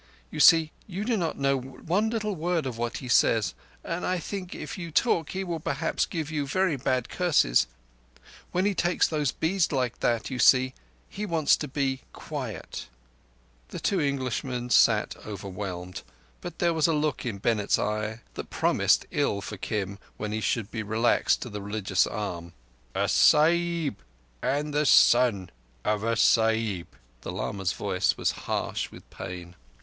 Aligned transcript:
You 0.31 0.39
see, 0.39 0.71
you 0.87 1.05
do 1.05 1.15
not 1.15 1.37
know 1.37 1.55
one 1.59 2.09
little 2.09 2.33
word 2.35 2.65
of 2.65 2.79
what 2.79 2.97
he 2.97 3.07
says, 3.07 3.53
and 3.83 4.03
I 4.03 4.17
think 4.17 4.55
if 4.55 4.75
you 4.75 4.89
talk 4.89 5.29
he 5.29 5.43
will 5.43 5.59
perhaps 5.59 6.07
give 6.07 6.31
you 6.31 6.47
very 6.47 6.75
bad 6.75 7.07
curses. 7.07 7.67
When 8.51 8.65
he 8.65 8.73
takes 8.73 9.07
those 9.07 9.31
beads 9.31 9.71
like 9.71 9.99
that, 9.99 10.31
you 10.31 10.39
see, 10.39 10.73
he 11.07 11.25
always 11.25 11.31
wants 11.33 11.57
to 11.57 11.67
be 11.67 12.01
quiet." 12.13 12.87
The 13.67 13.79
two 13.79 14.01
Englishmen 14.01 14.71
sat 14.71 15.15
overwhelmed, 15.23 16.01
but 16.41 16.57
there 16.57 16.73
was 16.73 16.87
a 16.87 16.93
look 16.93 17.23
in 17.23 17.37
Bennett's 17.37 17.77
eye 17.77 18.21
that 18.33 18.49
promised 18.49 19.05
ill 19.11 19.39
for 19.39 19.55
Kim 19.57 19.99
when 20.17 20.31
he 20.31 20.41
should 20.41 20.71
be 20.71 20.81
relaxed 20.81 21.43
to 21.43 21.49
the 21.49 21.61
religious 21.61 22.07
arm. 22.07 22.53
"A 22.95 23.07
Sahib 23.07 23.97
and 24.41 24.73
the 24.73 24.87
son 24.87 25.51
of 25.85 26.03
a 26.03 26.15
Sahib—" 26.15 26.87
The 27.21 27.31
lama's 27.31 27.73
voice 27.73 28.17
was 28.17 28.31
harsh 28.31 28.89
with 28.89 29.07
pain. 29.11 29.53